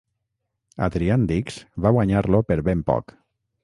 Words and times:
Adrian 0.87 1.29
Dix 1.33 1.61
va 1.87 1.95
guanyar-lo 1.99 2.45
per 2.51 2.63
ben 2.71 2.87
poc. 2.93 3.19